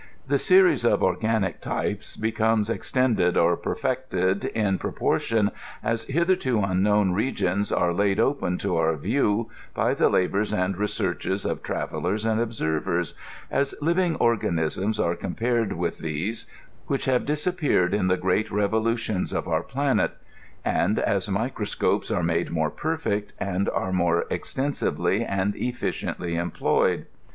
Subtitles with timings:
[0.27, 5.51] The series of orgi^ie type9 becomes extendod or porlected in proportkm
[5.83, 11.45] as hitherto imbn^ws regiens are laid open to our view by the labors and researches
[11.45, 13.13] of traveien and observers;
[13.51, 16.45] as livi ng ofganisiBS ave compared with theee
[16.87, 20.13] which have dis appeared m the great revolutions of our planet;
[20.65, 27.05] and as micro scopes are made more perfect, and are more toctensiwily and efficiently ^^ployed.